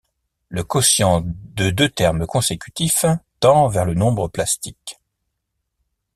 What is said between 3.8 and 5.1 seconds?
le nombre plastique.